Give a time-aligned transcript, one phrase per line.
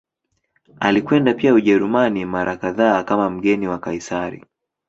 [0.79, 4.43] Alikwenda pia Ujerumani mara kadhaa kama mgeni wa Kaisari.